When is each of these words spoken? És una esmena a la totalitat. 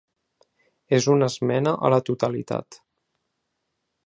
És 0.97 1.07
una 1.15 1.29
esmena 1.33 1.75
a 1.89 1.93
la 1.95 2.01
totalitat. 2.09 2.83